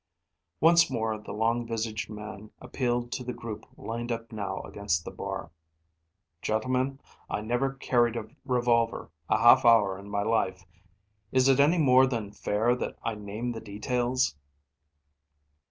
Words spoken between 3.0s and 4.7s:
to the group lined up now